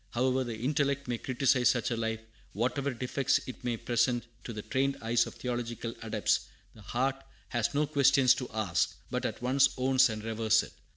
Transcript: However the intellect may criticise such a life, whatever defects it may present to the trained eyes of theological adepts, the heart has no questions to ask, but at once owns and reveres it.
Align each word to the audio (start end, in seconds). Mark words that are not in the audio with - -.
However 0.13 0.43
the 0.43 0.57
intellect 0.57 1.07
may 1.07 1.19
criticise 1.19 1.69
such 1.69 1.91
a 1.91 1.95
life, 1.95 2.21
whatever 2.53 2.89
defects 2.91 3.39
it 3.45 3.63
may 3.63 3.77
present 3.77 4.25
to 4.45 4.51
the 4.51 4.63
trained 4.63 4.97
eyes 4.99 5.27
of 5.27 5.35
theological 5.35 5.93
adepts, 6.01 6.47
the 6.73 6.81
heart 6.81 7.23
has 7.49 7.75
no 7.75 7.85
questions 7.85 8.33
to 8.33 8.49
ask, 8.51 8.95
but 9.11 9.27
at 9.27 9.43
once 9.43 9.69
owns 9.77 10.09
and 10.09 10.23
reveres 10.23 10.63
it. 10.63 10.73